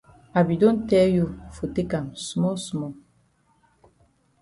[0.33, 1.25] I be don tell you
[1.55, 2.95] for take am small small.